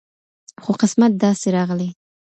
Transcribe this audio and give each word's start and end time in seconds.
خو 0.63 0.71
قسمت 0.81 1.11
داسي 1.21 1.49
راغلی 1.55 1.89